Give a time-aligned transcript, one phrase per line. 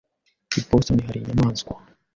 [0.57, 1.73] I Boston hari inyamanswa?